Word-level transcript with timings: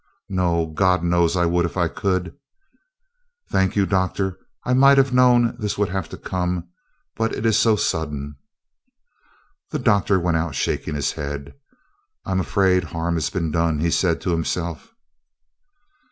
"None. 0.29 0.73
God 0.73 1.03
knows 1.03 1.37
I 1.37 1.45
would 1.45 1.63
if 1.63 1.77
I 1.77 1.87
could." 1.87 2.35
"Thank 3.51 3.75
you, 3.75 3.85
Doctor; 3.85 4.39
I 4.65 4.73
might 4.73 4.97
have 4.97 5.13
known 5.13 5.55
this 5.59 5.77
would 5.77 5.89
have 5.89 6.09
to 6.09 6.17
come, 6.17 6.67
but 7.15 7.35
it 7.35 7.45
is 7.45 7.55
so 7.59 7.75
sudden." 7.75 8.37
The 9.69 9.77
Doctor 9.77 10.19
went 10.19 10.37
out 10.37 10.55
shaking 10.55 10.95
his 10.95 11.11
head. 11.11 11.53
"I 12.25 12.31
am 12.31 12.39
afraid 12.39 12.85
harm 12.85 13.13
has 13.13 13.29
been 13.29 13.51
done," 13.51 13.79
he 13.79 13.91
said 13.91 14.21
to 14.21 14.31
himself. 14.31 14.91